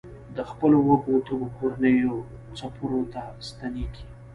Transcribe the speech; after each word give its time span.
د 0.35 0.37
خپلو 0.49 0.77
وږو 0.87 1.15
تږو 1.27 1.47
کورنیو 1.57 2.15
څپرو 2.57 3.01
ته 3.13 3.21
ستنېږي. 3.47 4.05